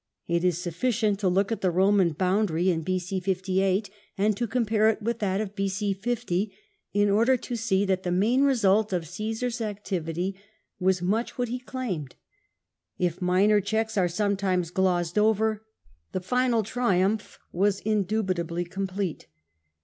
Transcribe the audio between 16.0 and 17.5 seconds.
the final triumph